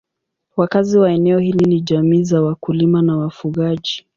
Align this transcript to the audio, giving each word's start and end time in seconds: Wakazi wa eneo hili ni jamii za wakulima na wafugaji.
Wakazi 0.57 0.97
wa 0.99 1.11
eneo 1.11 1.39
hili 1.39 1.65
ni 1.65 1.81
jamii 1.81 2.23
za 2.23 2.41
wakulima 2.41 3.01
na 3.01 3.17
wafugaji. 3.17 4.07